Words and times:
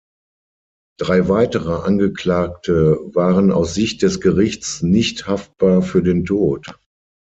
Drei 0.99 1.29
weitere 1.29 1.73
Angeklagte 1.83 2.97
waren 3.13 3.51
aus 3.51 3.75
Sicht 3.75 4.01
des 4.01 4.19
Gerichts 4.19 4.81
nicht 4.81 5.27
haftbar 5.27 5.83
für 5.83 6.01
den 6.01 6.25
Tod. 6.25 6.65